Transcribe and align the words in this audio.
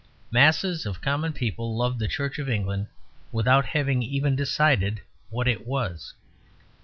Masses 0.31 0.87
of 0.87 0.99
common 0.99 1.31
people 1.31 1.77
loved 1.77 1.99
the 1.99 2.07
Church 2.07 2.39
of 2.39 2.49
England 2.49 2.87
without 3.31 3.65
having 3.65 4.01
even 4.01 4.35
decided 4.35 4.99
what 5.29 5.47
it 5.47 5.67
was. 5.67 6.15